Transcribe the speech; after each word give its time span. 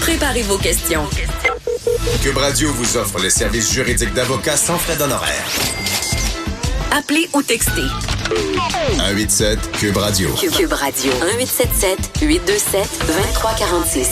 Préparez 0.00 0.42
vos 0.42 0.58
questions. 0.58 1.04
Cube 2.20 2.36
Radio 2.36 2.72
vous 2.72 2.96
offre 2.96 3.20
les 3.20 3.30
services 3.30 3.72
juridiques 3.72 4.12
d'avocats 4.12 4.56
sans 4.56 4.76
frais 4.76 4.96
d'honoraires. 4.96 5.46
Appelez 6.90 7.28
ou 7.32 7.42
textez. 7.42 7.86
187 8.96 9.58
Cube 9.72 9.96
Radio. 9.96 10.30
Cube 10.34 10.72
Radio. 10.72 11.12
1877 11.12 12.22
827 12.22 13.06
2346. 13.06 14.08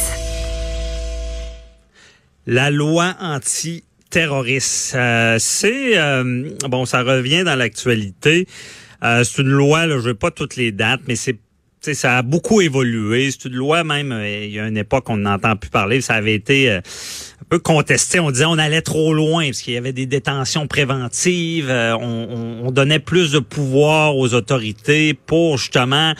La 2.46 2.70
loi 2.70 3.16
anti 3.20 3.82
terroriste. 4.10 4.94
Euh, 4.94 5.36
c'est 5.40 5.98
euh, 5.98 6.50
bon, 6.68 6.84
ça 6.84 7.02
revient 7.02 7.42
dans 7.42 7.56
l'actualité. 7.56 8.46
Euh, 9.02 9.24
c'est 9.24 9.42
une 9.42 9.48
loi, 9.48 9.86
là, 9.86 9.96
je 9.96 10.08
veux 10.10 10.14
pas 10.14 10.30
toutes 10.30 10.54
les 10.56 10.70
dates, 10.70 11.00
mais 11.08 11.16
c'est 11.16 11.38
ça 11.80 12.18
a 12.18 12.22
beaucoup 12.22 12.60
évolué. 12.60 13.30
C'est 13.30 13.48
une 13.48 13.54
loi 13.54 13.84
même, 13.84 14.18
il 14.24 14.50
y 14.50 14.58
a 14.58 14.66
une 14.66 14.76
époque 14.76 15.08
on 15.08 15.16
n'entend 15.16 15.56
plus 15.56 15.70
parler, 15.70 16.00
ça 16.00 16.14
avait 16.14 16.34
été 16.34 16.70
un 16.70 16.80
peu 17.48 17.58
contesté. 17.58 18.20
On 18.20 18.30
disait 18.30 18.44
on 18.44 18.58
allait 18.58 18.82
trop 18.82 19.14
loin 19.14 19.46
parce 19.46 19.62
qu'il 19.62 19.74
y 19.74 19.76
avait 19.76 19.92
des 19.92 20.06
détentions 20.06 20.66
préventives, 20.66 21.70
on, 21.70 22.60
on, 22.64 22.70
donnait 22.70 22.98
plus 22.98 23.32
de 23.32 23.38
pouvoir 23.38 24.16
aux 24.16 24.34
autorités 24.34 25.14
pour 25.14 25.58
justement 25.58 26.14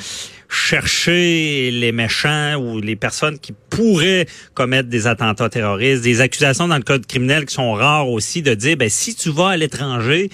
chercher 0.51 1.71
les 1.71 1.93
méchants 1.93 2.57
ou 2.57 2.81
les 2.81 2.97
personnes 2.97 3.39
qui 3.39 3.55
pourraient 3.71 4.27
commettre 4.55 4.89
des 4.89 5.07
attentats 5.07 5.49
terroristes, 5.49 6.03
des 6.03 6.21
accusations 6.21 6.67
dans 6.67 6.77
le 6.77 6.83
code 6.83 7.07
criminel 7.07 7.47
qui 7.47 7.55
sont 7.55 7.73
rares 7.73 8.09
aussi 8.09 8.43
de 8.43 8.55
dire 8.55 8.77
ben 8.77 8.89
si 8.89 9.15
tu 9.15 9.31
vas 9.31 9.51
à 9.51 9.57
l'étranger 9.57 10.29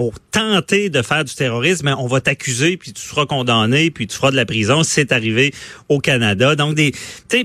pour 0.00 0.18
tenter 0.18 0.88
de 0.88 1.02
faire 1.02 1.26
du 1.26 1.34
terrorisme, 1.34 1.94
on 1.98 2.06
va 2.06 2.22
t'accuser 2.22 2.78
puis 2.78 2.94
tu 2.94 3.02
seras 3.02 3.26
condamné 3.26 3.90
puis 3.90 4.06
tu 4.06 4.16
feras 4.16 4.30
de 4.30 4.36
la 4.36 4.46
prison. 4.46 4.82
C'est 4.82 5.12
arrivé 5.12 5.52
au 5.90 5.98
Canada. 5.98 6.56
Donc 6.56 6.74
des 6.74 6.94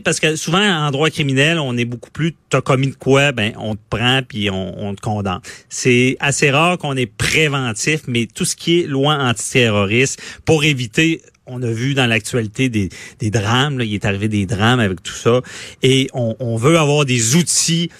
parce 0.05 0.21
que 0.21 0.37
souvent 0.37 0.61
en 0.61 0.89
droit 0.89 1.09
criminel, 1.09 1.59
on 1.59 1.75
est 1.75 1.83
beaucoup 1.83 2.11
plus 2.11 2.33
t'as 2.49 2.61
commis 2.61 2.87
de 2.87 2.95
quoi, 2.95 3.33
ben 3.33 3.51
on 3.57 3.75
te 3.75 3.81
prend 3.89 4.21
puis 4.25 4.49
on, 4.49 4.95
te 4.95 5.01
condamne. 5.01 5.41
C'est 5.67 6.15
assez 6.21 6.49
rare 6.49 6.77
qu'on 6.77 6.95
est 6.95 7.07
préventif, 7.07 8.03
mais 8.07 8.25
tout 8.25 8.45
ce 8.45 8.55
qui 8.55 8.79
est 8.79 8.87
loi 8.87 9.15
antiterroriste 9.15 10.21
pour 10.45 10.63
éviter 10.63 11.21
on 11.47 11.61
a 11.61 11.69
vu 11.69 11.93
dans 11.93 12.07
l'actualité 12.07 12.69
des, 12.69 12.89
drames, 13.31 13.79
là, 13.79 13.83
il 13.83 13.93
est 13.93 14.05
arrivé 14.05 14.29
des 14.29 14.45
drames 14.45 14.79
avec 14.79 15.03
tout 15.03 15.13
ça, 15.13 15.41
et 15.83 16.09
on 16.13 16.55
veut 16.55 16.79
avoir 16.79 17.05
des 17.05 17.35
outils 17.35 17.91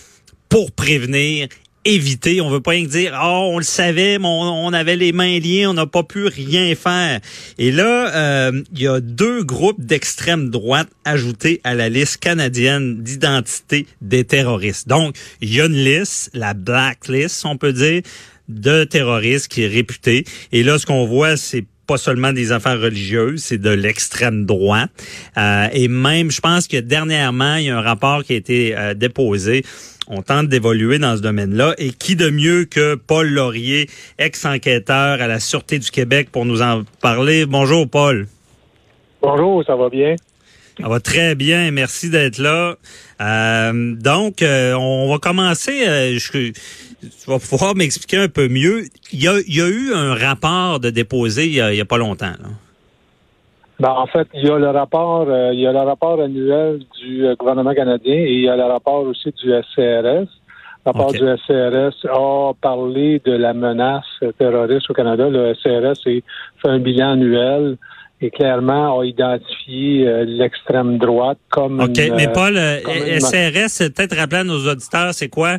pour 0.49 0.71
prévenir 0.71 1.47
éviter. 1.85 2.41
On 2.41 2.49
veut 2.49 2.61
pas 2.61 2.75
dire, 2.75 3.17
oh, 3.23 3.51
on 3.53 3.57
le 3.57 3.63
savait, 3.63 4.19
mais 4.19 4.27
on, 4.27 4.73
avait 4.73 4.95
les 4.95 5.13
mains 5.13 5.39
liées, 5.39 5.67
on 5.67 5.73
n'a 5.73 5.85
pas 5.85 6.03
pu 6.03 6.27
rien 6.27 6.75
faire. 6.75 7.19
Et 7.57 7.71
là, 7.71 8.13
euh, 8.15 8.63
il 8.73 8.81
y 8.81 8.87
a 8.87 8.99
deux 8.99 9.43
groupes 9.43 9.79
d'extrême 9.79 10.49
droite 10.49 10.89
ajoutés 11.05 11.61
à 11.63 11.73
la 11.73 11.89
liste 11.89 12.17
canadienne 12.17 13.01
d'identité 13.01 13.87
des 14.01 14.25
terroristes. 14.25 14.87
Donc, 14.87 15.15
il 15.41 15.53
y 15.53 15.61
a 15.61 15.65
une 15.65 15.73
liste, 15.73 16.31
la 16.33 16.53
blacklist, 16.53 17.45
on 17.45 17.57
peut 17.57 17.73
dire, 17.73 18.01
de 18.49 18.83
terroristes 18.83 19.47
qui 19.47 19.63
est 19.63 19.67
réputée. 19.67 20.25
Et 20.51 20.63
là, 20.63 20.77
ce 20.77 20.85
qu'on 20.85 21.05
voit, 21.05 21.37
c'est 21.37 21.65
pas 21.85 21.97
seulement 21.97 22.33
des 22.33 22.51
affaires 22.51 22.79
religieuses, 22.79 23.43
c'est 23.43 23.57
de 23.57 23.69
l'extrême 23.69 24.45
droite. 24.45 24.89
Euh, 25.37 25.67
et 25.71 25.87
même, 25.87 26.31
je 26.31 26.41
pense 26.41 26.67
que 26.67 26.77
dernièrement, 26.77 27.55
il 27.55 27.65
y 27.65 27.69
a 27.69 27.77
un 27.77 27.81
rapport 27.81 28.23
qui 28.23 28.33
a 28.33 28.35
été 28.35 28.75
euh, 28.75 28.93
déposé. 28.93 29.63
On 30.07 30.21
tente 30.21 30.47
d'évoluer 30.47 30.99
dans 30.99 31.17
ce 31.17 31.21
domaine-là. 31.21 31.73
Et 31.77 31.91
qui 31.91 32.15
de 32.15 32.29
mieux 32.29 32.65
que 32.65 32.95
Paul 32.95 33.27
Laurier, 33.27 33.89
ex-enquêteur 34.17 35.21
à 35.21 35.27
la 35.27 35.39
Sûreté 35.39 35.79
du 35.79 35.89
Québec, 35.89 36.29
pour 36.31 36.45
nous 36.45 36.61
en 36.61 36.83
parler? 37.01 37.45
Bonjour, 37.45 37.89
Paul. 37.89 38.27
Bonjour, 39.21 39.63
ça 39.65 39.75
va 39.75 39.89
bien? 39.89 40.15
Ça 40.79 40.89
va 40.89 40.99
très 40.99 41.35
bien, 41.35 41.71
merci 41.71 42.09
d'être 42.09 42.37
là. 42.37 42.75
Euh, 43.21 43.95
donc, 43.95 44.43
on 44.43 45.09
va 45.09 45.17
commencer. 45.19 46.19
je, 46.19 46.51
tu 47.09 47.27
vas 47.27 47.39
pouvoir 47.39 47.75
m'expliquer 47.75 48.17
un 48.17 48.29
peu 48.29 48.47
mieux. 48.47 48.85
Il 49.11 49.23
y, 49.23 49.27
a, 49.27 49.39
il 49.47 49.55
y 49.55 49.61
a 49.61 49.67
eu 49.67 49.93
un 49.93 50.15
rapport 50.15 50.79
de 50.79 50.89
déposé 50.89 51.45
il 51.45 51.53
y 51.53 51.81
a, 51.81 51.85
pas 51.85 51.97
longtemps. 51.97 52.33
Ben, 53.79 53.89
en 53.89 54.07
fait, 54.07 54.27
il 54.33 54.45
y 54.45 54.49
a 54.49 54.57
le 54.57 54.69
rapport, 54.69 55.25
euh, 55.27 55.51
il 55.53 55.59
y 55.59 55.67
a 55.67 55.73
le 55.73 55.79
rapport 55.79 56.21
annuel 56.21 56.79
du 57.01 57.25
euh, 57.25 57.35
gouvernement 57.35 57.73
canadien 57.73 58.15
et 58.15 58.31
il 58.31 58.41
y 58.41 58.49
a 58.49 58.55
le 58.55 58.63
rapport 58.63 59.03
aussi 59.03 59.33
du 59.43 59.49
SCRS. 59.49 60.27
Le 60.85 60.91
rapport 60.91 61.11
du 61.11 61.19
SCRS 61.19 62.07
a 62.09 62.53
parlé 62.61 63.21
de 63.25 63.33
la 63.33 63.53
menace 63.53 64.05
terroriste 64.37 64.89
au 64.89 64.93
Canada. 64.93 65.29
Le 65.29 65.53
SCRS 65.55 66.07
a 66.07 66.21
fait 66.61 66.69
un 66.69 66.79
bilan 66.79 67.11
annuel 67.13 67.77
et 68.21 68.29
clairement 68.29 68.99
a 68.99 69.05
identifié 69.05 70.07
euh, 70.07 70.23
l'extrême 70.25 70.97
droite 70.97 71.39
comme. 71.49 71.81
OK, 71.81 71.99
mais 72.15 72.31
Paul, 72.31 72.53
le 72.53 73.19
SCRS, 73.19 73.91
peut-être 73.91 74.15
rappeler 74.15 74.39
à 74.39 74.43
nos 74.45 74.69
auditeurs, 74.69 75.13
c'est 75.13 75.29
quoi? 75.29 75.57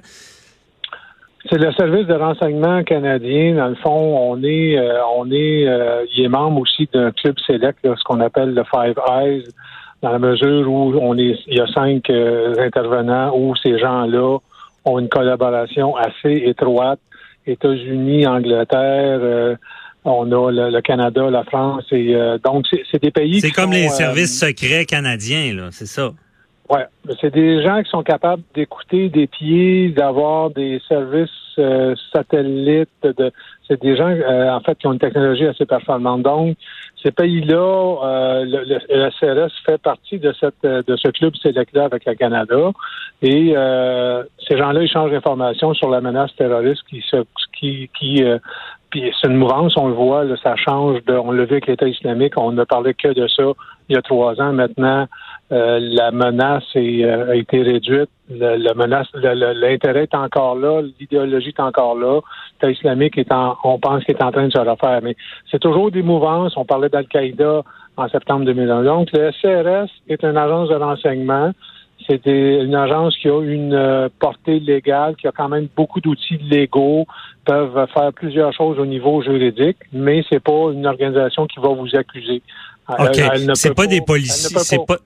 C'est 1.48 1.58
le 1.58 1.72
service 1.72 2.06
de 2.06 2.14
renseignement 2.14 2.82
canadien. 2.82 3.54
Dans 3.54 3.68
le 3.68 3.74
fond, 3.76 4.30
on 4.30 4.42
est, 4.42 4.78
euh, 4.78 4.98
on 5.16 5.30
est, 5.30 5.66
euh, 5.66 6.04
il 6.14 6.24
est 6.24 6.28
membre 6.28 6.62
aussi 6.62 6.88
d'un 6.92 7.12
club 7.12 7.36
select, 7.46 7.78
ce 7.82 8.02
qu'on 8.04 8.20
appelle 8.20 8.54
le 8.54 8.64
Five 8.64 8.96
Eyes, 9.08 9.44
dans 10.02 10.10
la 10.10 10.18
mesure 10.18 10.68
où 10.68 10.94
on 11.00 11.16
est, 11.18 11.38
il 11.46 11.58
y 11.58 11.60
a 11.60 11.66
cinq 11.68 12.10
euh, 12.10 12.54
intervenants 12.58 13.32
où 13.36 13.54
ces 13.56 13.78
gens-là 13.78 14.38
ont 14.84 14.98
une 14.98 15.08
collaboration 15.08 15.94
assez 15.96 16.42
étroite. 16.46 17.00
États-Unis, 17.46 18.26
Angleterre. 18.26 19.56
on 20.04 20.32
a 20.32 20.50
le, 20.50 20.80
Canada, 20.80 21.30
la 21.30 21.44
France, 21.44 21.84
et 21.92 22.16
donc 22.42 22.66
c'est 22.90 23.00
des 23.00 23.12
pays. 23.12 23.40
C'est 23.40 23.52
comme 23.52 23.70
les 23.70 23.88
services 23.88 24.40
secrets 24.40 24.84
canadiens, 24.84 25.54
là, 25.54 25.68
c'est 25.70 25.86
ça. 25.86 26.10
Oui, 26.68 26.80
c'est 27.20 27.32
des 27.32 27.62
gens 27.62 27.80
qui 27.82 27.90
sont 27.90 28.02
capables 28.02 28.42
d'écouter 28.54 29.08
des 29.08 29.28
pieds, 29.28 29.90
d'avoir 29.90 30.50
des 30.50 30.80
services 30.88 31.30
euh, 31.58 31.94
satellites. 32.12 32.88
De, 33.02 33.30
c'est 33.68 33.80
des 33.80 33.96
gens, 33.96 34.08
euh, 34.08 34.50
en 34.50 34.60
fait, 34.60 34.76
qui 34.76 34.88
ont 34.88 34.92
une 34.92 34.98
technologie 34.98 35.46
assez 35.46 35.64
performante. 35.64 36.22
Donc, 36.22 36.56
ces 37.04 37.12
pays-là, 37.12 37.98
euh, 38.04 38.44
le, 38.44 39.10
CRS 39.10 39.52
fait 39.64 39.80
partie 39.80 40.18
de 40.18 40.34
cette 40.40 40.62
de 40.62 40.96
ce 40.96 41.08
club 41.08 41.36
select-là 41.36 41.84
avec 41.84 42.04
le 42.04 42.14
Canada. 42.14 42.72
Et 43.22 43.54
ces 44.48 44.58
gens-là 44.58 44.82
échangent 44.82 45.12
l'information 45.12 45.72
sur 45.72 45.88
la 45.88 46.00
menace 46.00 46.34
terroriste 46.36 46.82
qui 46.90 47.00
se 47.08 47.24
qui 47.56 47.88
qui 47.96 48.24
puis 48.90 49.12
c'est 49.20 49.28
une 49.28 49.36
mouvance, 49.36 49.76
on 49.76 49.88
le 49.88 49.94
voit, 49.94 50.24
là, 50.24 50.36
ça 50.42 50.56
change. 50.56 51.04
De, 51.04 51.14
on 51.14 51.32
l'a 51.32 51.44
vu 51.44 51.52
avec 51.52 51.66
l'État 51.66 51.88
islamique, 51.88 52.34
on 52.36 52.52
ne 52.52 52.64
parlait 52.64 52.94
que 52.94 53.08
de 53.08 53.26
ça 53.28 53.44
il 53.88 53.94
y 53.94 53.98
a 53.98 54.02
trois 54.02 54.40
ans. 54.40 54.52
Maintenant, 54.52 55.06
euh, 55.52 55.78
la 55.80 56.10
menace 56.10 56.64
euh, 56.76 57.30
a 57.30 57.34
été 57.36 57.62
réduite. 57.62 58.10
Le, 58.28 58.74
menace, 58.74 59.06
l'intérêt 59.14 60.04
est 60.04 60.14
encore 60.14 60.56
là, 60.56 60.82
l'idéologie 61.00 61.48
est 61.48 61.60
encore 61.60 61.96
là. 61.96 62.20
L'État 62.54 62.70
islamique 62.70 63.16
est 63.18 63.32
en, 63.32 63.56
on 63.62 63.78
pense 63.78 64.04
qu'il 64.04 64.16
est 64.16 64.22
en 64.22 64.32
train 64.32 64.46
de 64.48 64.52
se 64.52 64.58
refaire. 64.58 65.00
Mais 65.02 65.16
c'est 65.50 65.60
toujours 65.60 65.90
des 65.90 66.02
mouvances. 66.02 66.56
On 66.56 66.64
parlait 66.64 66.88
d'Al-Qaïda 66.88 67.62
en 67.96 68.08
septembre 68.08 68.44
2001. 68.44 68.82
Donc, 68.82 69.08
le 69.12 69.30
CRS 69.30 69.90
est 70.08 70.22
une 70.22 70.36
agence 70.36 70.68
de 70.68 70.74
renseignement. 70.74 71.52
C'est 72.06 72.24
une 72.26 72.74
agence 72.74 73.16
qui 73.16 73.28
a 73.28 73.40
une 73.42 73.74
euh, 73.74 74.08
portée 74.20 74.60
légale, 74.60 75.16
qui 75.16 75.26
a 75.26 75.32
quand 75.32 75.48
même 75.48 75.66
beaucoup 75.74 76.00
d'outils 76.00 76.38
légaux, 76.38 77.06
peuvent 77.44 77.86
faire 77.92 78.12
plusieurs 78.12 78.52
choses 78.52 78.78
au 78.78 78.86
niveau 78.86 79.22
juridique, 79.22 79.78
mais 79.92 80.24
c'est 80.30 80.42
pas 80.42 80.70
une 80.72 80.86
organisation 80.86 81.46
qui 81.46 81.58
va 81.58 81.68
vous 81.68 81.96
accuser. 81.96 82.42
OK. 82.88 83.16
C'est 83.54 83.74
pas, 83.74 83.86
des 83.86 84.00
policiers. 84.00 84.58
C'est 84.60 84.86
pas. 84.86 84.98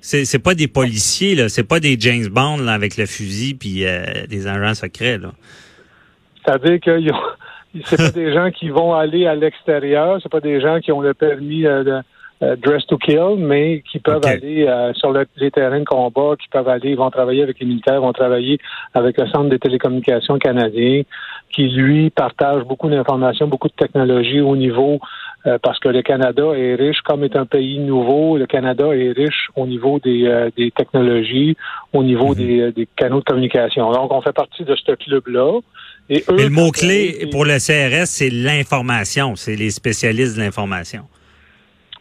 C'est, 0.00 0.42
pas 0.42 0.54
des 0.54 0.66
policiers, 0.66 1.34
là. 1.34 1.48
C'est 1.48 1.64
pas 1.64 1.78
des 1.78 1.96
James 2.00 2.26
Bond 2.26 2.58
là, 2.58 2.72
avec 2.72 2.96
le 2.96 3.06
fusil 3.06 3.54
puis 3.54 3.86
euh, 3.86 4.26
des 4.28 4.46
agents 4.46 4.74
secrets, 4.74 5.18
là. 5.18 5.32
C'est-à-dire 6.44 6.80
que 6.80 6.98
c'est 7.84 7.96
pas 7.96 8.10
des 8.10 8.32
gens 8.32 8.50
qui 8.50 8.70
vont 8.70 8.94
aller 8.94 9.26
à 9.26 9.34
l'extérieur, 9.34 10.18
c'est 10.22 10.30
pas 10.30 10.40
des 10.40 10.60
gens 10.60 10.80
qui 10.80 10.90
ont 10.90 11.00
le 11.00 11.14
permis 11.14 11.66
euh, 11.66 11.84
de 11.84 12.00
euh, 12.42 12.56
dress 12.56 12.86
to 12.86 12.96
kill, 12.96 13.36
mais 13.36 13.82
qui 13.90 13.98
peuvent 13.98 14.24
aller 14.24 14.66
euh, 14.66 14.94
sur 14.94 15.12
les 15.12 15.50
terrains 15.50 15.80
de 15.80 15.84
combat, 15.84 16.36
qui 16.40 16.48
peuvent 16.48 16.68
aller, 16.68 16.90
ils 16.90 16.96
vont 16.96 17.10
travailler 17.10 17.42
avec 17.42 17.60
les 17.60 17.66
militaires, 17.66 18.00
vont 18.00 18.14
travailler 18.14 18.58
avec 18.94 19.18
le 19.18 19.26
Centre 19.26 19.50
des 19.50 19.58
télécommunications 19.58 20.38
canadien, 20.38 21.02
qui 21.52 21.68
lui 21.68 22.08
partage 22.08 22.62
beaucoup 22.64 22.88
d'informations, 22.88 23.46
beaucoup 23.46 23.68
de 23.68 23.74
technologies 23.74 24.40
au 24.40 24.56
niveau, 24.56 25.00
euh, 25.46 25.58
parce 25.62 25.78
que 25.80 25.90
le 25.90 26.00
Canada 26.00 26.44
est 26.56 26.76
riche, 26.76 27.02
comme 27.04 27.24
est 27.24 27.36
un 27.36 27.44
pays 27.44 27.78
nouveau, 27.78 28.38
le 28.38 28.46
Canada 28.46 28.86
est 28.86 29.12
riche 29.12 29.48
au 29.54 29.66
niveau 29.66 29.98
des, 29.98 30.48
des 30.56 30.70
technologies, 30.70 31.58
au 31.92 32.02
niveau 32.02 32.28
mhm. 32.28 32.34
des, 32.36 32.72
des 32.72 32.88
canaux 32.96 33.20
de 33.20 33.24
communication. 33.24 33.92
Donc, 33.92 34.12
on 34.12 34.22
fait 34.22 34.32
partie 34.32 34.64
de 34.64 34.74
ce 34.74 34.92
club-là. 34.92 35.60
Et 36.08 36.24
eux, 36.30 36.36
le 36.36 36.48
mot-clé 36.48 37.28
pour 37.30 37.44
le 37.44 37.58
CRS, 37.58 38.06
c'est 38.06 38.30
l'information, 38.30 39.36
c'est 39.36 39.56
les 39.56 39.70
spécialistes 39.70 40.36
de 40.36 40.40
l'information. 40.40 41.02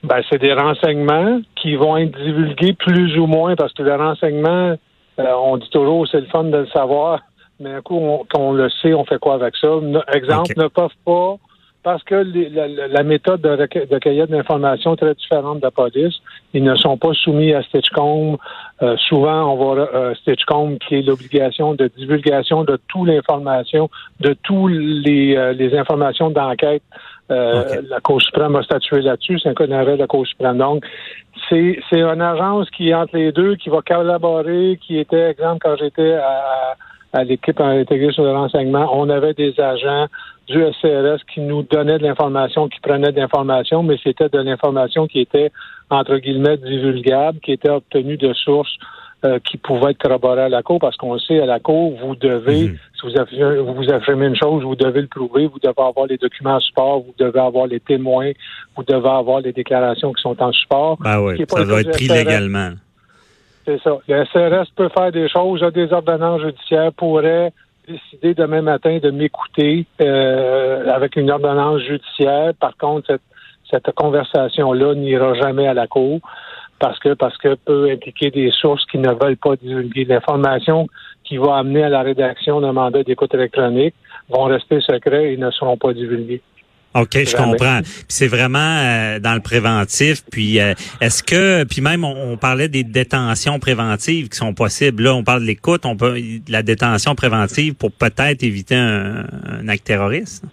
Ben, 0.04 0.22
c'est 0.30 0.40
des 0.40 0.54
renseignements 0.54 1.42
qui 1.56 1.76
vont 1.76 1.98
être 1.98 2.18
divulgués 2.18 2.74
plus 2.74 3.18
ou 3.18 3.28
moins 3.28 3.56
parce 3.56 3.74
que 3.74 3.84
le 3.84 3.96
renseignement, 3.96 4.76
euh, 5.20 5.34
on 5.42 5.58
dit 5.58 5.70
toujours 5.72 6.08
c'est 6.08 6.22
le 6.22 6.28
fun 6.28 6.46
de 6.46 6.58
le 6.58 6.68
savoir, 6.68 7.20
mais 7.60 7.74
un 7.74 7.82
coup, 7.82 7.98
on, 7.98 8.26
on 8.38 8.54
le 8.54 8.70
sait, 8.70 8.94
on 8.94 9.04
fait 9.04 9.20
quoi 9.20 9.34
avec 9.34 9.56
ça? 9.58 9.68
exemple, 10.14 10.54
ne 10.56 10.68
peuvent 10.68 10.90
pas 11.06 11.36
parce 11.84 12.04
que 12.04 12.16
les, 12.16 12.50
la, 12.50 12.68
la, 12.68 13.04
méthode 13.04 13.42
de, 13.42 13.56
de 13.56 14.00
cueillette 14.00 14.30
d'informations 14.30 14.94
est 14.94 14.98
très 14.98 15.16
différente 15.16 15.60
de 15.60 15.64
la 15.64 15.72
police. 15.72 16.16
Ils 16.54 16.64
ne 16.64 16.76
sont 16.76 16.98
pas 16.98 17.14
soumis 17.14 17.54
à 17.54 17.64
Stitchcomb. 17.64 18.38
Euh, 18.82 18.98
souvent, 19.08 19.54
on 19.54 19.76
va 19.76 19.82
euh, 19.82 20.16
Stitchcomb 20.16 20.78
qui 20.78 20.96
est 20.96 21.02
l'obligation 21.02 21.76
de 21.76 21.90
divulgation 21.98 22.64
de 22.64 22.78
toute 22.88 23.08
l'information, 23.08 23.90
de 24.20 24.36
toutes 24.44 24.72
les, 24.72 25.38
euh, 25.38 25.54
les 25.54 25.78
informations 25.78 26.30
d'enquête. 26.30 26.84
Euh, 27.32 27.82
La 27.90 28.00
Cour 28.00 28.22
suprême 28.22 28.56
a 28.56 28.64
statué 28.64 29.02
là-dessus. 29.02 29.40
C'est 29.40 29.50
un 29.50 29.54
cas 29.54 29.68
de 29.68 29.74
la 29.74 30.08
Cour 30.08 30.26
suprême. 30.26 30.58
Donc, 30.58 30.84
c'est, 31.48 31.80
c'est 31.90 32.02
une 32.02 32.22
agence 32.22 32.70
qui 32.72 32.90
est 32.90 32.94
entre 32.94 33.18
les 33.18 33.32
deux, 33.32 33.56
qui 33.56 33.70
va 33.70 33.82
collaborer, 33.82 34.80
qui 34.82 34.98
était, 34.98 35.32
exemple, 35.32 35.60
quand 35.62 35.76
j'étais 35.78 36.14
à, 36.14 36.76
à 37.14 37.24
l'équipe 37.24 37.60
intégrée 37.60 38.12
sur 38.12 38.24
le 38.24 38.32
renseignement, 38.32 38.90
on 38.94 39.10
avait 39.10 39.34
des 39.34 39.60
agents 39.60 40.08
du 40.50 40.64
SCRS 40.74 41.24
qui 41.32 41.42
nous 41.42 41.62
donnaient 41.62 42.00
de 42.00 42.04
l'information, 42.04 42.68
qui 42.68 42.80
prenaient 42.80 43.12
de 43.12 43.20
l'information, 43.20 43.84
mais 43.84 43.98
c'était 44.04 44.30
de 44.30 44.40
l'information 44.40 45.06
qui 45.06 45.20
était, 45.20 45.52
entre 45.90 46.18
guillemets, 46.18 46.58
divulgable, 46.58 47.40
qui 47.40 47.52
était 47.52 47.70
obtenue 47.70 48.18
de 48.18 48.34
sources 48.34 48.76
euh, 49.26 49.38
qui 49.40 49.58
pouvaient 49.58 49.92
être 49.92 50.00
corroborées 50.00 50.44
à 50.44 50.50
la 50.50 50.64
Cour, 50.64 50.80
parce 50.80 50.98
qu'on 50.98 51.20
sait, 51.20 51.40
à 51.40 51.46
la 51.46 51.60
Cour, 51.60 51.94
vous 52.02 52.16
devez, 52.16 52.70
mhm. 52.70 52.78
si 53.00 53.06
vous 53.06 53.20
affirmez, 53.20 53.60
vous 53.60 53.94
affirmez 53.94 54.28
une 54.28 54.36
chose, 54.36 54.64
vous 54.64 54.76
devez 54.76 55.02
le 55.02 55.08
prouver, 55.08 55.46
vous 55.46 55.60
devez 55.60 55.74
avoir 55.78 56.08
les 56.08 56.18
documents 56.18 56.56
en 56.56 56.60
support, 56.60 57.02
vous 57.02 57.14
devez 57.20 57.40
avoir 57.40 57.68
les 57.68 57.80
témoins, 57.80 58.32
vous 58.76 58.84
devez 58.84 59.10
avoir 59.10 59.42
les 59.42 59.54
déclarations 59.54 60.14
qui 60.14 60.22
sont 60.22 60.42
en 60.42 60.52
support. 60.52 60.98
Ah 61.06 61.22
oui, 61.22 61.44
ça 61.48 61.64
doit 61.64 61.82
être 61.82 61.92
pris 61.92 62.08
légalement. 62.08 62.72
C'est 63.66 63.80
ça. 63.84 64.00
Le 64.08 64.26
SRS 64.26 64.72
peut 64.76 64.90
faire 64.90 65.12
des 65.12 65.30
choses, 65.30 65.62
a 65.62 65.70
des 65.70 65.94
ordonnances 65.94 66.42
judiciaires, 66.42 66.92
pourrait 66.94 67.52
décidé 67.90 68.34
demain 68.34 68.62
matin 68.62 69.00
de 69.02 69.10
m'écouter 69.10 69.86
euh, 70.02 70.88
avec 70.94 71.16
une 71.16 71.32
ordonnance 71.32 71.82
judiciaire. 71.82 72.54
Par 72.60 72.78
contre, 72.78 73.08
cette, 73.08 73.22
cette 73.70 73.92
conversation-là 73.96 74.94
n'ira 74.96 75.34
jamais 75.34 75.68
à 75.68 75.74
la 75.74 75.88
cour 75.88 76.20
parce 76.80 77.00
que 77.00 77.14
parce 77.14 77.38
que 77.38 77.56
peut 77.56 77.90
impliquer 77.92 78.32
des 78.32 78.52
sources 78.52 78.86
qui 78.86 78.98
ne 78.98 79.12
veulent 79.12 79.38
pas 79.38 79.56
divulguer 79.56 80.06
l'information 80.06 80.88
qui 81.24 81.38
va 81.38 81.58
amener 81.58 81.84
à 81.84 81.90
la 81.90 82.02
rédaction 82.02 82.62
d'un 82.62 82.74
mandat 82.74 83.04
d'écoute 83.04 83.34
électronique 83.34 83.96
vont 84.30 84.46
rester 84.46 84.80
secrets 84.82 85.34
et 85.34 85.38
ne 85.38 85.52
seront 85.52 85.78
pas 85.78 85.94
divulgués. 85.94 86.42
OK, 86.96 87.14
je 87.14 87.36
comprends. 87.36 87.82
c'est 88.08 88.28
vraiment 88.28 88.60
euh, 88.60 89.20
dans 89.20 89.36
le 89.36 89.42
préventif. 89.42 90.24
Puis 90.32 90.60
euh, 90.60 90.74
est-ce 91.02 91.22
que, 91.22 91.64
puis 91.64 91.82
même 91.82 92.04
on, 92.04 92.38
parlait 92.38 92.68
des 92.68 92.84
détentions 92.84 93.60
préventives 93.60 94.30
qui 94.30 94.38
sont 94.38 94.54
possibles. 94.54 95.04
Là, 95.04 95.14
on 95.14 95.24
parle 95.24 95.42
de 95.42 95.48
l'écoute, 95.48 95.86
on 95.86 95.96
peut 95.96 96.20
de 96.20 96.52
la 96.52 96.64
détention 96.64 97.16
préventive 97.16 97.74
pour 97.76 97.92
peut-être 97.92 98.44
éviter 98.44 98.76
un, 98.76 99.26
un 99.48 99.68
acte 99.68 99.86
terroriste. 99.86 100.44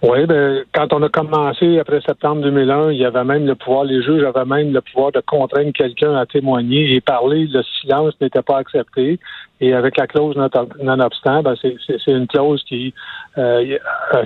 Oui, 0.00 0.26
ben, 0.26 0.62
quand 0.72 0.92
on 0.92 1.02
a 1.02 1.08
commencé 1.08 1.80
après 1.80 2.00
septembre 2.00 2.42
2001, 2.42 2.92
il 2.92 2.98
y 2.98 3.04
avait 3.04 3.24
même 3.24 3.46
le 3.46 3.56
pouvoir, 3.56 3.82
les 3.82 4.00
juges 4.00 4.22
avaient 4.22 4.44
même 4.44 4.72
le 4.72 4.80
pouvoir 4.80 5.10
de 5.10 5.20
contraindre 5.20 5.72
quelqu'un 5.72 6.14
à 6.14 6.24
témoigner 6.24 6.94
et 6.94 7.00
parler. 7.00 7.48
Le 7.48 7.64
silence 7.80 8.14
n'était 8.20 8.42
pas 8.42 8.58
accepté. 8.58 9.18
Et 9.60 9.74
avec 9.74 9.96
la 9.96 10.06
clause 10.06 10.36
non-obstant, 10.36 11.42
ben, 11.42 11.56
c'est 11.60 12.12
une 12.12 12.28
clause 12.28 12.62
qui 12.68 12.94
euh, 13.38 13.76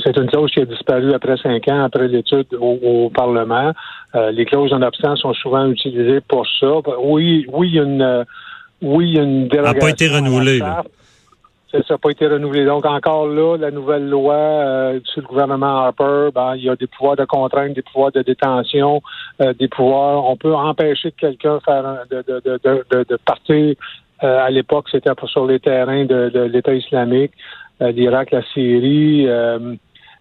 c'est 0.05 0.15
une 0.19 0.29
clause 0.29 0.51
qui 0.51 0.61
a 0.61 0.67
disparu 0.67 1.15
après 1.15 1.39
cinq 1.39 1.67
ans 1.69 1.85
après 1.85 2.07
l'étude 2.07 2.49
au, 2.61 3.11
Parlement. 3.15 3.73
Euh, 4.15 4.31
les 4.31 4.45
clauses 4.45 4.73
non-obstant 4.73 5.17
sont 5.17 5.33
souvent 5.33 5.67
utilisées 5.71 6.21
pour 6.21 6.47
ça. 6.61 6.81
Oui, 7.03 7.47
oui, 7.51 7.69
il 7.69 7.75
y 7.77 7.81
a 7.81 7.83
une 7.83 8.25
oui, 8.83 9.09
il 9.09 9.15
y 9.15 9.19
a 9.19 9.23
une 9.23 9.49
dérogation. 9.49 9.75
n'a 9.75 9.81
pas 9.81 9.91
été 9.91 10.09
renouvelée. 10.09 10.61
Ça 11.73 11.79
n'a 11.95 11.99
pas 11.99 12.11
été 12.11 12.27
renouvelé. 12.27 12.67
Donc, 12.67 12.85
encore 12.85 13.27
là, 13.27 13.57
la 13.57 13.71
nouvelle 13.71 14.07
loi 14.07 14.35
euh, 14.35 15.01
sur 15.05 15.23
le 15.23 15.27
gouvernement 15.27 15.87
Harper, 15.87 16.29
ben, 16.35 16.55
il 16.55 16.65
y 16.65 16.69
a 16.69 16.77
des 16.77 16.87
pouvoirs 16.87 17.17
de 17.17 17.25
contrainte, 17.25 17.73
des 17.73 17.81
pouvoirs 17.81 18.13
de 18.13 18.21
détention, 18.21 19.01
euh, 19.41 19.55
des 19.55 19.69
pouvoirs. 19.69 20.23
On 20.27 20.37
peut 20.37 20.55
empêcher 20.55 21.13
quelqu'un 21.13 21.61
de, 22.11 22.23
de, 22.29 22.43
de, 22.45 23.05
de, 23.09 23.17
partir. 23.25 23.75
Euh, 24.23 24.45
à 24.45 24.51
l'époque, 24.51 24.89
c'était 24.93 25.11
sur 25.27 25.47
les 25.47 25.61
terrains 25.61 26.05
de, 26.05 26.51
l'État 26.53 26.75
islamique, 26.75 27.33
l'Irak, 27.81 28.33
la 28.33 28.43
Syrie. 28.53 29.27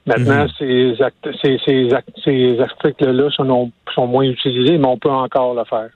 maintenant, 0.05 0.43
mhm. 0.43 0.49
ces, 0.57 0.95
ces, 1.41 1.59
ces, 1.65 1.89
ces 2.23 2.59
articles-là 2.61 3.29
sont, 3.31 3.71
sont 3.93 4.07
moins 4.07 4.23
utilisés, 4.23 4.77
mais 4.77 4.87
on 4.87 4.97
peut 4.97 5.09
encore 5.11 5.53
le 5.53 5.65
faire. 5.65 5.89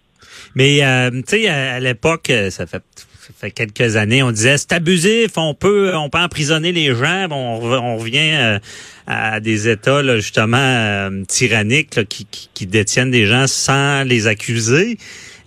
Mais 0.53 0.81
tu 1.25 1.43
sais, 1.43 1.47
à 1.47 1.79
l'époque, 1.79 2.29
ça 2.49 2.67
fait 2.67 2.83
ça 3.25 3.33
fait 3.35 3.49
quelques 3.49 3.95
années, 3.95 4.21
on 4.21 4.29
disait 4.29 4.55
c'est 4.59 4.73
abusif, 4.73 5.31
on 5.37 5.55
peut 5.55 5.95
on 5.95 6.09
peut 6.09 6.19
emprisonner 6.19 6.71
les 6.71 6.93
gens, 6.93 7.25
on, 7.31 7.59
on 7.63 7.97
revient 7.97 8.35
euh, 8.35 8.59
à 9.07 9.39
des 9.39 9.67
États 9.67 10.03
là, 10.03 10.17
justement 10.17 10.57
euh, 10.57 11.23
tyranniques 11.27 12.07
qui, 12.07 12.27
qui, 12.53 12.67
détiennent 12.67 13.09
des 13.09 13.25
gens 13.25 13.47
sans 13.47 14.03
les 14.07 14.27
accuser. 14.27 14.97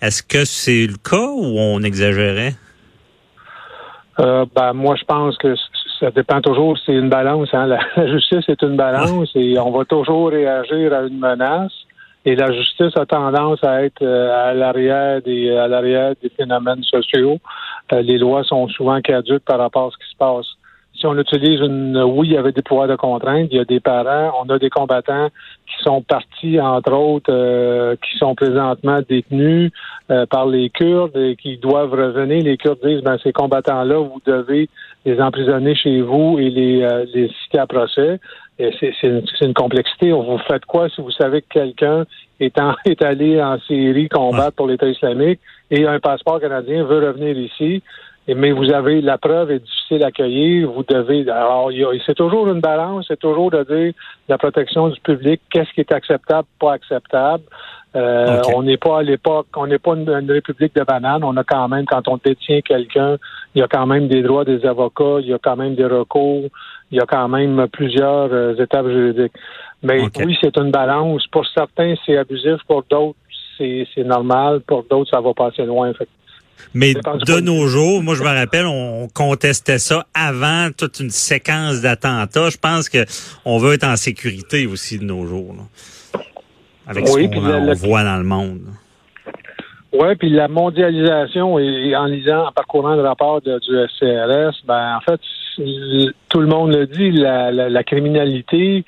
Est-ce 0.01 0.21
que 0.21 0.43
c'est 0.43 0.87
le 0.87 0.97
cas 0.97 1.29
ou 1.29 1.57
on 1.57 1.81
exagérait? 1.81 2.55
Euh, 4.19 4.45
ben, 4.53 4.73
moi, 4.73 4.97
je 4.99 5.05
pense 5.05 5.37
que 5.37 5.55
ça 6.01 6.11
dépend 6.11 6.41
toujours. 6.41 6.77
C'est 6.85 6.91
une 6.91 7.07
balance. 7.07 7.47
Hein? 7.53 7.65
La, 7.65 7.79
justice 8.11 8.43
est 8.49 8.61
une 8.61 8.75
balance 8.75 9.29
et 9.35 9.57
on 9.57 9.71
va 9.71 9.85
toujours 9.85 10.31
réagir 10.31 10.93
à 10.93 11.03
une 11.03 11.17
menace. 11.17 11.71
Et 12.25 12.35
la 12.35 12.51
justice 12.51 12.97
a 12.97 13.05
tendance 13.05 13.63
à 13.63 13.83
être 13.85 14.05
à 14.05 14.53
l'arrière 14.53 15.21
des 15.21 15.55
à 15.55 15.69
l'arrière 15.69 16.13
des 16.21 16.29
phénomènes 16.29 16.83
sociaux. 16.83 17.39
Euh, 17.93 18.01
les 18.01 18.17
lois 18.17 18.43
sont 18.43 18.67
souvent 18.67 19.01
caduques 19.01 19.45
par 19.45 19.59
rapport 19.59 19.87
à 19.87 19.91
ce 19.91 19.97
qui 19.97 20.11
se 20.11 20.17
passe. 20.17 20.45
Si 20.95 21.05
on 21.05 21.17
utilise 21.17 21.61
une, 21.61 21.97
oui, 22.03 22.27
il 22.27 22.33
y 22.33 22.37
avait 22.37 22.51
des 22.51 22.61
pouvoirs 22.61 22.89
de 22.89 22.97
contrainte, 22.97 23.47
il 23.51 23.57
y 23.57 23.59
a 23.59 23.63
des 23.63 23.79
parents, 23.79 24.33
on 24.43 24.49
a 24.49 24.59
des 24.59 24.69
combattants 24.69 25.29
qui 25.65 25.83
sont 25.83 26.01
partis, 26.01 26.59
entre 26.59 26.91
autres, 26.91 27.31
euh, 27.31 27.95
qui 27.95 28.17
sont 28.17 28.35
présentement 28.35 28.99
détenus 29.07 29.71
euh, 30.11 30.25
par 30.25 30.45
les 30.47 30.69
Kurdes 30.69 31.15
et 31.15 31.37
qui 31.37 31.57
doivent 31.57 31.93
revenir. 31.93 32.43
Les 32.43 32.57
Kurdes 32.57 32.79
disent, 32.83 33.01
ben, 33.01 33.17
ces 33.23 33.31
combattants-là, 33.31 33.97
vous 33.97 34.21
devez 34.25 34.67
les 35.05 35.21
emprisonner 35.21 35.73
chez 35.73 36.01
vous 36.01 36.37
et 36.37 36.49
les, 36.49 37.05
les 37.13 37.29
citer 37.43 37.59
à 37.59 37.67
procès. 37.67 38.19
C'est 38.59 38.93
une, 39.03 39.23
une, 39.41 39.53
complexité. 39.53 40.11
Vous 40.11 40.37
faites 40.47 40.65
quoi 40.65 40.89
si 40.89 41.01
vous 41.01 41.11
savez 41.11 41.41
que 41.41 41.47
quelqu'un 41.49 42.05
est, 42.41 42.59
en, 42.59 42.75
est 42.85 43.01
allé 43.01 43.41
en 43.41 43.57
Syrie 43.61 44.09
combattre 44.09 44.57
pour 44.57 44.67
l'État 44.67 44.87
islamique 44.87 45.39
et 45.71 45.85
un 45.85 45.99
passeport 45.99 46.41
canadien 46.41 46.83
veut 46.83 47.07
revenir 47.07 47.37
ici, 47.37 47.81
mais 48.27 48.51
vous 48.51 48.71
avez 48.71 49.01
la 49.01 49.17
preuve 49.17 49.51
est 49.51 49.59
difficile 49.59 50.03
à 50.03 50.07
accueillir, 50.07 50.69
vous 50.71 50.83
devez 50.83 51.29
alors 51.29 51.71
c'est 52.05 52.15
toujours 52.15 52.47
une 52.49 52.59
balance, 52.59 53.05
c'est 53.07 53.19
toujours 53.19 53.51
de 53.51 53.63
dire 53.63 53.93
la 54.27 54.37
protection 54.37 54.89
du 54.89 54.99
public, 54.99 55.41
qu'est-ce 55.49 55.71
qui 55.73 55.81
est 55.81 55.91
acceptable, 55.91 56.47
pas 56.59 56.73
acceptable. 56.73 57.43
Euh, 57.95 58.41
on 58.55 58.61
n'est 58.61 58.77
pas 58.77 58.99
à 58.99 59.03
l'époque, 59.03 59.47
on 59.55 59.65
n'est 59.65 59.79
pas 59.79 59.95
une, 59.95 60.31
république 60.31 60.75
de 60.75 60.83
bananes. 60.83 61.23
On 61.23 61.35
a 61.37 61.43
quand 61.43 61.67
même, 61.67 61.85
quand 61.85 62.07
on 62.07 62.19
détient 62.23 62.61
quelqu'un, 62.61 63.17
il 63.55 63.59
y 63.59 63.63
a 63.63 63.67
quand 63.67 63.87
même 63.87 64.07
des 64.07 64.21
droits 64.21 64.45
des 64.45 64.63
avocats, 64.65 65.19
il 65.21 65.27
y 65.27 65.33
a 65.33 65.39
quand 65.41 65.55
même 65.55 65.75
des 65.75 65.85
recours, 65.85 66.49
il 66.91 66.97
y 66.97 67.01
a 67.01 67.05
quand 67.07 67.27
même 67.27 67.67
plusieurs 67.71 68.31
euh, 68.31 68.55
étapes 68.55 68.87
juridiques. 68.87 69.33
Mais 69.81 70.03
oui, 70.23 70.37
c'est 70.39 70.55
une 70.57 70.71
balance. 70.71 71.25
Pour 71.27 71.47
certains, 71.47 71.95
c'est 72.05 72.17
abusif. 72.17 72.57
Pour 72.67 72.83
d'autres, 72.89 73.17
c'est 73.57 74.03
normal. 74.05 74.61
Pour 74.67 74.83
d'autres, 74.83 75.09
ça 75.09 75.21
va 75.21 75.33
passer 75.33 75.65
loin. 75.65 75.91
mais 76.73 76.93
de 76.93 77.39
nos 77.39 77.67
jours, 77.67 78.03
moi 78.03 78.13
je 78.13 78.21
me 78.21 78.27
rappelle, 78.27 78.65
on 78.67 79.07
contestait 79.07 79.79
ça 79.79 80.05
avant 80.13 80.69
toute 80.77 80.99
une 80.99 81.09
séquence 81.09 81.81
d'attentats. 81.81 82.49
Je 82.49 82.57
pense 82.57 82.87
que 82.87 83.05
on 83.45 83.57
veut 83.57 83.73
être 83.73 83.85
en 83.85 83.95
sécurité 83.95 84.67
aussi 84.67 84.99
de 84.99 85.05
nos 85.05 85.25
jours, 85.25 85.55
avec 86.89 87.07
ce 87.07 87.13
qu'on 87.13 87.87
voit 87.87 88.03
dans 88.03 88.17
le 88.17 88.23
monde. 88.23 88.61
Oui, 89.91 90.15
puis 90.15 90.29
la 90.29 90.47
mondialisation 90.47 91.57
et, 91.57 91.95
en 91.95 92.05
lisant, 92.05 92.47
en 92.47 92.51
parcourant 92.51 92.95
le 92.95 93.01
rapport 93.01 93.41
du 93.41 93.49
SCRS, 93.49 94.63
ben 94.65 94.97
en 94.97 95.01
fait, 95.01 95.19
tout 96.29 96.41
le 96.41 96.47
monde 96.47 96.75
le 96.75 96.85
dit, 96.85 97.11
la, 97.11 97.51
la 97.51 97.83
criminalité, 97.83 98.85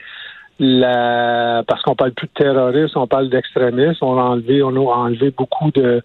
la, 0.61 1.63
parce 1.67 1.81
qu'on 1.81 1.95
parle 1.95 2.11
plus 2.11 2.27
de 2.27 2.33
terrorisme, 2.33 2.99
on 2.99 3.07
parle 3.07 3.29
d'extrémisme. 3.29 4.05
On 4.05 4.19
a 4.19 4.23
enlevé, 4.23 4.61
on 4.61 4.75
a 4.75 4.95
enlevé 4.95 5.31
beaucoup 5.31 5.71
de, 5.71 6.03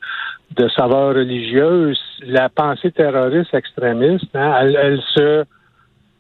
de 0.57 0.69
saveurs 0.69 1.15
religieuses. 1.15 2.01
La 2.27 2.49
pensée 2.49 2.91
terroriste 2.91 3.53
extrémiste, 3.53 4.35
hein, 4.35 4.55
elle, 4.63 5.01
se, 5.15 5.45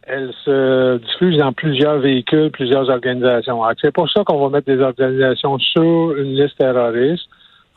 elle 0.06 0.32
se 0.44 0.98
diffuse 0.98 1.38
dans 1.38 1.52
plusieurs 1.52 1.98
véhicules, 1.98 2.50
plusieurs 2.50 2.88
organisations. 2.88 3.60
C'est 3.80 3.92
pour 3.92 4.08
ça 4.10 4.22
qu'on 4.24 4.38
va 4.38 4.50
mettre 4.50 4.66
des 4.66 4.80
organisations 4.80 5.58
sur 5.58 6.16
une 6.16 6.36
liste 6.36 6.56
terroriste. 6.58 7.24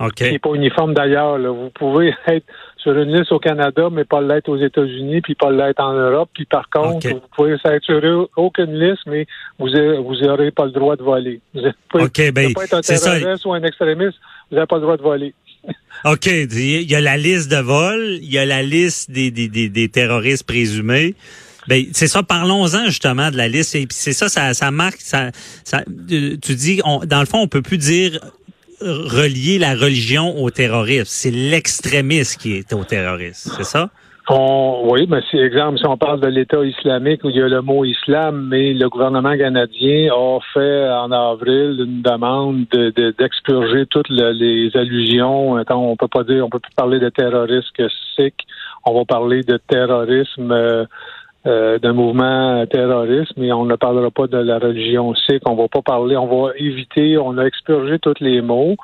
Okay. 0.02 0.26
Qui 0.28 0.32
n'est 0.32 0.40
pas 0.40 0.54
uniforme 0.54 0.94
d'ailleurs. 0.94 1.38
Vous 1.40 1.72
pouvez 1.72 2.14
être 2.28 2.46
sur 2.78 2.98
une 2.98 3.14
liste 3.14 3.34
au 3.34 3.40
Canada, 3.40 3.90
mais 3.92 4.06
pas 4.06 4.22
l'être 4.22 4.48
aux 4.48 4.58
États-Unis, 4.58 5.20
puis 5.20 5.36
pas 5.36 5.52
l'être 5.52 5.82
en 5.82 5.92
Europe. 5.92 6.30
Puis 6.34 6.46
par 6.46 6.70
contre, 6.70 7.06
vous 7.10 7.22
pouvez 7.36 7.58
être 7.66 7.84
sur 7.84 8.30
aucune 8.38 8.80
liste, 8.80 9.02
mais 9.08 9.28
vous 9.58 9.68
n'aurez 9.68 10.52
pas 10.52 10.66
le 10.66 10.72
droit 10.72 10.96
de 10.96 11.04
voler. 11.04 11.42
Vous 11.54 11.62
n'avez 12.00 12.32
ben, 12.32 12.54
pas 12.54 12.64
être 12.64 12.76
un 12.76 12.82
terroriste 12.82 13.46
ou 13.46 13.54
un 13.54 13.64
extrémiste, 13.64 14.18
vous 14.50 14.56
n'avez 14.56 14.68
pas 14.68 14.76
le 14.76 14.82
droit 14.84 14.96
de 14.96 15.02
voler. 15.02 15.34
OK. 16.06 16.28
Il 16.28 16.90
y 16.90 16.96
a 16.96 17.02
la 17.02 17.18
liste 17.18 17.52
de 17.52 17.58
vol, 17.58 18.20
il 18.22 18.32
y 18.32 18.38
a 18.38 18.46
la 18.46 18.62
liste 18.62 19.12
des, 19.12 19.32
des, 19.32 19.50
des, 19.50 19.68
des 19.68 19.90
terroristes 19.90 20.48
présumés. 20.48 21.16
Ben, 21.70 21.86
c'est 21.94 22.08
ça, 22.08 22.24
parlons-en 22.24 22.86
justement 22.86 23.30
de 23.30 23.38
la 23.38 23.48
liste. 23.48 23.76
Et 23.76 23.86
puis 23.86 23.96
c'est 23.96 24.14
ça, 24.14 24.28
ça, 24.28 24.72
marque, 24.72 25.00
ça, 25.02 25.30
euh, 25.74 26.36
tu 26.42 26.56
dis, 26.56 26.82
on, 26.84 27.02
dans 27.06 27.20
le 27.20 27.28
fond, 27.28 27.42
on 27.42 27.48
peut 27.48 27.62
plus 27.62 27.78
dire 27.78 28.20
relier 28.82 29.60
la 29.60 29.76
religion 29.76 30.42
au 30.42 30.50
terrorisme. 30.50 31.06
C'est 31.06 31.32
l'extrémisme 31.32 32.40
qui 32.40 32.56
est 32.56 32.74
au 32.74 32.84
terrorisme, 32.84 33.52
c'est 33.56 33.66
ça? 33.66 33.90
oui, 34.32 35.08
mais 35.10 35.22
si, 35.30 35.38
exemple, 35.38 35.80
si 35.80 35.88
on 35.88 35.98
parle 35.98 36.20
de 36.20 36.28
l'État 36.28 36.64
islamique 36.64 37.24
où 37.24 37.30
il 37.30 37.38
y 37.38 37.42
a 37.42 37.48
le 37.48 37.62
mot 37.62 37.84
islam, 37.84 38.48
mais 38.50 38.74
le 38.74 38.88
gouvernement 38.88 39.36
canadien 39.36 40.14
a 40.14 40.40
fait 40.54 40.90
en 40.90 41.12
avril 41.12 41.80
une 41.80 42.02
demande 42.04 42.66
d'expurger 43.18 43.88
toutes 43.88 44.10
les 44.10 44.70
allusions. 44.76 45.54
On 45.54 45.96
peut 45.96 46.08
pas 46.08 46.24
dire, 46.24 46.46
on 46.46 46.50
peut 46.50 46.60
plus 46.60 46.74
parler 46.76 47.00
de 47.00 47.10
terrorisme 47.10 47.88
sikh. 48.16 48.36
On 48.86 48.94
va 48.94 49.06
parler 49.06 49.44
de 49.44 49.58
terrorisme 49.68 50.52
euh, 50.52 50.86
euh, 51.46 51.80
d'un 51.80 51.94
mouvement 51.94 52.66
terroriste, 52.68 53.34
mais 53.38 53.52
on 53.52 53.66
ne 53.66 53.76
parlera 53.76 54.12
pas 54.12 54.28
de 54.28 54.38
la 54.38 54.60
religion 54.60 55.14
sikh. 55.16 55.42
On 55.48 55.56
va 55.56 55.68
pas 55.68 55.82
parler, 55.82 56.18
on 56.18 56.28
va 56.28 56.52
éviter, 56.58 57.18
on 57.18 57.38
a 57.38 57.46
expurgé 57.46 58.00
tous 58.00 58.20
les 58.20 58.42
mots 58.42 58.76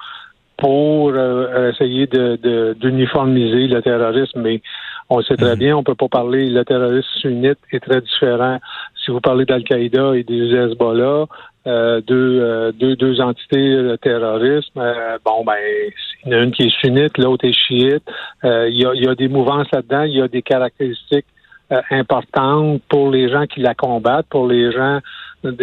pour 0.57 1.11
euh, 1.13 1.71
essayer 1.71 2.07
d'uniformiser 2.07 3.67
le 3.67 3.81
terrorisme, 3.81 4.41
mais 4.41 4.61
on 5.09 5.21
sait 5.21 5.35
très 5.35 5.53
mhm. 5.53 5.59
bien, 5.59 5.77
on 5.77 5.83
peut 5.83 5.95
pas 5.95 6.07
parler, 6.07 6.49
le 6.49 6.63
terrorisme 6.63 7.07
sunnite 7.19 7.59
est 7.71 7.81
très 7.81 8.01
différent. 8.01 8.59
Si 9.03 9.11
vous 9.11 9.19
parlez 9.19 9.45
d'Al-Qaïda 9.45 10.15
et 10.15 10.23
des 10.23 10.55
Hezbollah, 10.55 11.25
euh, 11.67 11.99
deux, 12.01 12.39
euh, 12.41 12.71
deux, 12.71 12.95
deux 12.95 13.21
entités 13.21 13.75
de 13.75 13.95
terrorisme, 13.95 14.79
euh, 14.79 15.17
bon, 15.25 15.43
ben, 15.43 15.55
il 16.25 16.31
y 16.31 16.35
en 16.35 16.39
a 16.39 16.43
une 16.43 16.51
qui 16.51 16.63
est 16.63 16.79
sunnite, 16.79 17.17
l'autre 17.17 17.45
est 17.45 17.53
chiite. 17.53 18.03
Il 18.43 18.79
y, 18.79 18.85
a, 18.85 18.93
il 18.93 19.03
y 19.03 19.07
a 19.07 19.15
des 19.15 19.27
mouvances 19.27 19.67
là-dedans, 19.71 20.03
il 20.03 20.17
y 20.17 20.21
a 20.21 20.27
des 20.27 20.41
caractéristiques 20.41 21.25
importantes 21.91 22.81
pour 22.89 23.09
les 23.09 23.29
gens 23.29 23.45
qui 23.45 23.59
la 23.59 23.73
combattent, 23.73 24.27
pour 24.29 24.47
les 24.47 24.71
gens 24.71 24.99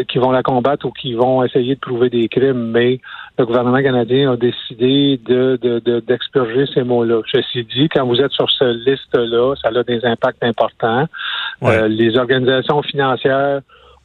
qui 0.09 0.19
vont 0.19 0.31
la 0.31 0.43
combattre 0.43 0.87
ou 0.87 0.91
qui 0.91 1.15
vont 1.15 1.43
essayer 1.43 1.75
de 1.75 1.81
prouver 1.81 2.11
des 2.11 2.29
crimes, 2.29 2.71
mais 2.71 3.01
le 3.39 3.47
gouvernement 3.47 3.83
canadien 3.83 4.33
a 4.33 4.37
décidé 4.37 5.21
de, 5.25 5.59
d'expurger 6.07 6.67
ces 6.73 6.83
mots-là. 6.83 7.23
Ceci 7.33 7.65
dit, 7.65 7.89
quand 7.89 8.07
vous 8.07 8.21
êtes 8.21 8.33
sur 8.33 8.51
cette 8.51 8.77
liste-là, 8.87 9.55
ça 9.61 9.69
a 9.69 9.83
des 9.83 10.05
impacts 10.05 10.43
importants. 10.43 11.07
Euh, 11.63 11.89
les 11.89 12.17
organisations 12.17 12.83
financières 12.83 13.61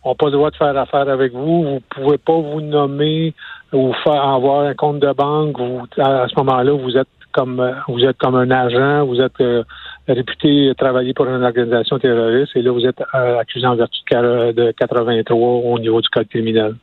n'ont 0.05 0.15
pas 0.15 0.27
le 0.27 0.31
droit 0.31 0.51
de 0.51 0.55
faire 0.55 0.77
affaire 0.77 1.09
avec 1.09 1.33
vous. 1.33 1.63
Vous 1.63 1.81
pouvez 1.89 2.17
pas 2.17 2.37
vous 2.39 2.61
nommer 2.61 3.33
ou 3.73 3.93
faire 4.03 4.23
avoir 4.23 4.61
un 4.61 4.73
compte 4.73 4.99
de 4.99 5.11
banque. 5.11 5.59
Vous, 5.59 5.85
à 5.97 6.27
ce 6.27 6.35
moment-là, 6.37 6.71
vous 6.71 6.97
êtes 6.97 7.07
comme 7.33 7.75
vous 7.87 8.03
êtes 8.03 8.17
comme 8.17 8.35
un 8.35 8.49
agent, 8.49 9.05
vous 9.05 9.21
êtes 9.21 9.39
euh, 9.41 9.63
réputé 10.07 10.71
travailler 10.77 11.13
pour 11.13 11.27
une 11.27 11.43
organisation 11.43 11.99
terroriste 11.99 12.55
et 12.55 12.61
là 12.61 12.71
vous 12.71 12.85
êtes 12.85 13.01
euh, 13.13 13.39
accusé 13.39 13.65
en 13.65 13.75
vertu 13.75 13.99
de 14.09 14.71
83 14.71 15.37
au 15.37 15.79
niveau 15.79 16.01
du 16.01 16.09
code 16.09 16.27
criminel. 16.29 16.75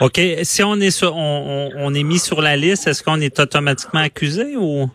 OK. 0.00 0.20
Si 0.42 0.62
on 0.62 0.76
est 0.76 0.90
sur, 0.90 1.14
on, 1.16 1.94
est 1.94 2.02
mis 2.02 2.18
sur 2.18 2.40
la 2.40 2.56
liste, 2.56 2.88
est-ce 2.88 3.02
qu'on 3.02 3.20
est 3.20 3.38
automatiquement 3.38 4.00
accusé 4.00 4.56
ou? 4.56 4.90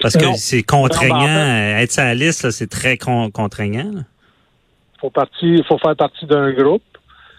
Parce 0.00 0.16
que 0.16 0.26
c'est 0.36 0.62
contraignant 0.62 1.24
ben, 1.24 1.78
être 1.78 1.92
sur 1.92 2.02
la 2.02 2.14
liste, 2.14 2.50
c'est 2.50 2.68
très 2.68 2.98
contraignant. 2.98 3.92
Faut 5.00 5.10
partir, 5.10 5.64
faut 5.66 5.78
faire 5.78 5.96
partie 5.96 6.26
d'un 6.26 6.52
groupe. 6.52 6.82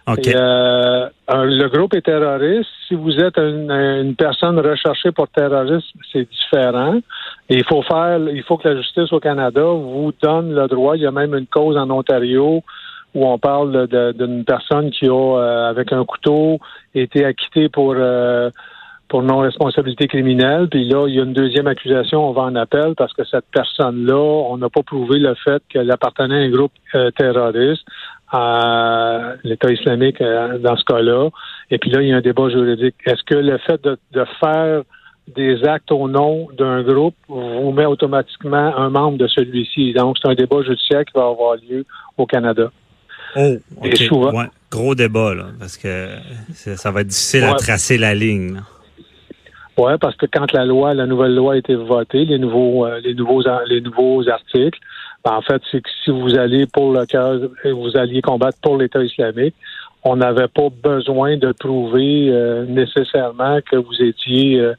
Euh, 0.08 1.10
le 1.28 1.68
groupe 1.68 1.96
est 1.96 2.02
terroriste. 2.02 2.70
Si 2.88 2.94
vous 2.94 3.18
êtes 3.20 3.38
une, 3.38 4.16
personne 4.16 4.60
recherchée 4.60 5.12
pour 5.12 5.28
terrorisme, 5.28 6.00
c'est 6.12 6.30
différent. 6.30 7.00
Il 7.50 7.64
faut 7.66 7.84
faire, 7.84 8.20
il 8.20 8.44
faut 8.44 8.58
que 8.58 8.68
la 8.68 8.76
justice 8.78 9.12
au 9.14 9.20
Canada 9.20 9.64
vous 9.64 10.12
donne 10.22 10.54
le 10.54 10.68
droit. 10.68 10.96
Il 10.96 11.04
y 11.04 11.06
a 11.06 11.12
même 11.12 11.36
une 11.36 11.48
cause 11.48 11.78
en 11.78 11.90
Ontario 11.90 12.64
où 13.14 13.26
on 13.26 13.38
parle 13.38 13.88
d'une 14.14 14.44
personne 14.44 14.92
qui 14.92 15.08
a, 15.08 15.12
euh, 15.14 15.70
avec 15.70 15.94
un 15.94 16.04
couteau, 16.04 16.60
été 16.94 17.24
acquittée 17.24 17.70
pour 17.70 17.94
euh, 17.96 18.50
pour 19.08 19.22
non-responsabilité 19.22 20.08
criminelle. 20.08 20.68
Puis 20.68 20.90
là, 20.90 21.08
il 21.08 21.14
y 21.14 21.20
a 21.20 21.24
une 21.24 21.34
deuxième 21.34 21.68
accusation, 21.68 22.28
on 22.28 22.32
va 22.32 22.42
en 22.42 22.56
appel 22.56 22.96
parce 22.98 23.14
que 23.14 23.24
cette 23.24 23.46
personne-là, 23.54 24.18
on 24.18 24.58
n'a 24.58 24.70
pas 24.70 24.82
prouvé 24.82 25.20
le 25.20 25.36
fait 25.36 25.62
qu'elle 25.70 25.92
appartenait 25.92 26.42
à 26.42 26.48
un 26.48 26.50
groupe 26.50 26.72
terroriste 27.16 27.86
à 28.32 29.34
l'État 29.44 29.72
islamique 29.72 30.22
euh, 30.22 30.58
dans 30.58 30.76
ce 30.76 30.84
cas-là. 30.86 31.30
Et 31.72 31.78
puis 31.78 31.90
là, 31.90 32.02
il 32.02 32.10
y 32.10 32.14
a 32.14 32.18
un 32.18 32.22
débat 32.22 32.50
juridique. 32.50 32.96
Est-ce 33.06 33.24
que 33.24 33.36
le 33.36 33.58
fait 33.60 33.82
de, 33.84 34.26
faire 34.40 34.82
des 35.28 35.64
actes 35.64 35.92
au 35.92 36.08
nom 36.08 36.48
d'un 36.58 36.84
groupe 36.84 37.16
vous 37.28 37.72
met 37.72 37.86
automatiquement 37.86 38.76
un 38.78 38.90
membre 38.90 39.18
de 39.18 39.28
celui-ci? 39.28 39.94
Donc, 39.94 40.18
c'est 40.22 40.30
un 40.30 40.36
débat 40.36 40.62
judiciaire 40.62 41.04
qui 41.06 41.14
va 41.16 41.28
avoir 41.28 41.56
lieu 41.56 41.86
au 42.18 42.26
Canada. 42.26 42.72
Oh, 43.36 43.56
OK. 43.82 44.50
Gros 44.72 44.96
débat, 44.96 45.34
là, 45.34 45.46
parce 45.60 45.78
que 45.78 46.10
ça 46.54 46.92
va 46.92 47.02
être 47.02 47.08
difficile 47.08 47.44
à 47.44 47.54
tracer 47.54 47.98
la 47.98 48.14
ligne. 48.14 48.60
Oui, 49.78 49.92
parce 50.00 50.16
que 50.16 50.26
quand 50.26 50.52
la 50.54 50.66
loi, 50.66 50.94
la 50.94 51.06
nouvelle 51.06 51.36
loi 51.36 51.54
a 51.54 51.58
été 51.58 51.76
votée, 51.76 52.24
les 52.26 52.40
nouveaux, 52.40 52.86
euh, 52.86 53.00
les 53.02 53.14
nouveaux, 53.14 53.44
les 53.68 53.82
nouveaux 53.82 54.28
articles, 54.30 54.80
ben, 55.24 55.34
en 55.34 55.42
fait, 55.42 55.62
c'est 55.70 55.82
que 55.82 55.90
si 56.04 56.12
vous 56.12 56.38
allez 56.38 56.66
pour 56.66 56.94
le 56.94 57.06
cas, 57.06 57.34
vous 57.66 57.98
alliez 57.98 58.22
combattre 58.22 58.58
pour 58.62 58.78
l'État 58.78 59.04
islamique, 59.04 59.56
on 60.04 60.16
n'avait 60.16 60.48
pas 60.48 60.70
besoin 60.70 61.36
de 61.36 61.52
prouver 61.52 62.30
euh, 62.30 62.66
nécessairement 62.66 63.60
que 63.70 63.76
vous 63.76 64.02
étiez 64.02 64.60
euh, 64.60 64.74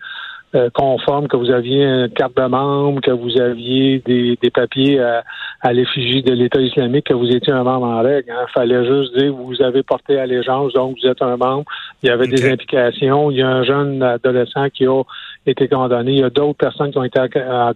euh, 0.55 0.71
conforme, 0.73 1.29
que 1.29 1.37
vous 1.37 1.51
aviez 1.51 1.85
une 1.85 2.09
carte 2.11 2.37
de 2.37 2.47
membre, 2.47 3.01
que 3.01 3.11
vous 3.11 3.39
aviez 3.41 3.99
des, 4.07 4.51
papiers 4.51 5.01
à, 5.01 5.73
l'effigie 5.73 6.23
de 6.23 6.33
l'État 6.33 6.61
islamique, 6.61 7.07
que 7.07 7.15
vous 7.15 7.29
étiez 7.29 7.53
un 7.53 7.65
membre 7.65 7.87
en 7.87 8.03
règle. 8.03 8.29
Il 8.29 8.33
hein. 8.33 8.47
fallait 8.55 8.85
juste 8.87 9.17
dire 9.19 9.35
vous 9.35 9.61
avez 9.61 9.83
porté 9.83 10.19
allégeance, 10.19 10.73
donc 10.73 10.97
vous 11.01 11.09
êtes 11.09 11.21
un 11.21 11.37
membre. 11.37 11.65
Il 12.03 12.09
y 12.09 12.13
avait 12.13 12.29
des 12.29 12.49
implications. 12.49 13.31
Il 13.31 13.39
y 13.39 13.43
a 13.43 13.49
un 13.49 13.65
jeune 13.65 14.03
adolescent 14.03 14.69
qui 14.71 14.87
a 14.87 15.03
été 15.47 15.69
condamné. 15.69 16.13
Il 16.13 16.21
y 16.21 16.25
a 16.25 16.31
d'autres 16.31 16.59
personnes 16.59 16.93
qui 16.93 16.99
ont 16.99 17.05
été 17.05 17.21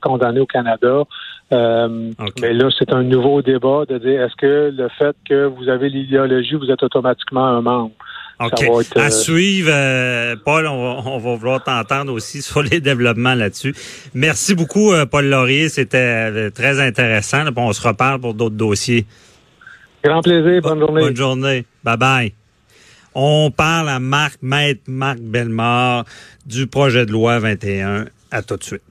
condamnées 0.01 0.41
au 0.41 0.47
Canada. 0.47 1.05
Euh, 1.53 2.13
mais 2.41 2.53
là, 2.53 2.69
c'est 2.79 2.93
un 2.93 3.03
nouveau 3.03 3.43
débat 3.43 3.85
de 3.89 3.99
dire 3.99 4.23
est-ce 4.23 4.37
que 4.37 4.73
le 4.77 4.89
fait 4.91 5.17
que 5.29 5.47
vous 5.47 5.69
avez 5.69 5.89
l'idéologie, 5.89 6.55
vous 6.55 6.71
êtes 6.71 6.83
automatiquement 6.83 7.45
un 7.45 7.61
membre? 7.61 7.93
OK. 8.41 8.63
à 8.97 9.07
euh, 9.07 9.11
suivre, 9.11 9.71
euh, 9.71 10.35
Paul, 10.45 10.67
on 10.67 11.19
va, 11.19 11.35
vouloir 11.35 11.63
t'entendre 11.63 12.13
aussi 12.13 12.43
sur 12.43 12.63
les 12.63 12.81
développements 12.81 13.35
là-dessus. 13.35 13.75
Merci 14.15 14.55
beaucoup, 14.55 14.93
Paul 15.11 15.27
Laurier. 15.27 15.69
C'était 15.69 16.51
très 16.51 16.81
intéressant. 16.81 17.45
on 17.57 17.73
se 17.73 17.87
reparle 17.87 18.21
pour 18.21 18.35
d'autres 18.35 18.57
dossiers. 18.57 19.07
Grand 20.03 20.23
plaisir. 20.23 20.63
Bonne 20.63 20.79
journée. 20.81 21.03
Bonne 21.03 21.17
journée. 21.17 21.67
Bye 21.85 21.97
bye. 21.97 22.33
On 23.15 23.51
parle 23.51 23.89
à 23.89 23.99
Marc, 23.99 24.39
maître 24.41 24.83
Marc 24.87 25.19
Bellemare 25.19 26.05
du 26.47 26.67
projet 26.67 27.07
de 27.07 27.13
loi 27.13 27.39
21. 27.39 28.07
À 28.31 28.43
tout 28.43 28.57
de 28.57 28.63
suite. 28.63 28.83